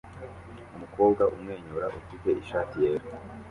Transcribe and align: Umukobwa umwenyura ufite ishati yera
Umukobwa 0.75 1.23
umwenyura 1.33 1.87
ufite 1.99 2.29
ishati 2.41 2.75
yera 2.83 3.05